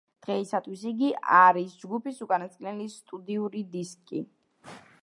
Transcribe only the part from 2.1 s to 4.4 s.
უკანასკნელი სტუდიური დისკი.